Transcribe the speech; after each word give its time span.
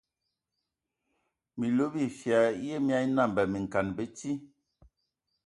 Minlo 1.57 1.85
bifia 1.93 2.39
ya 2.67 2.77
mia 2.85 2.99
nambə 3.17 3.41
minkana 3.53 3.87
mi 3.91 3.95
bəti. 3.97 4.29